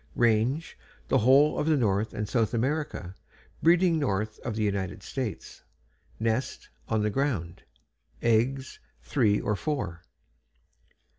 [0.15, 0.75] RANGE
[1.09, 3.13] The whole of North and South America,
[3.61, 5.61] breeding north of the United States.
[6.19, 7.61] NEST On the ground.
[8.23, 10.01] EGGS Three or four.